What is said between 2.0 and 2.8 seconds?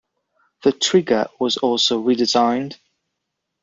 redesigned.